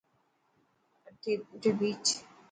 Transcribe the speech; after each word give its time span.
آٺي 1.07 1.31
ڀيهچ. 1.79 2.05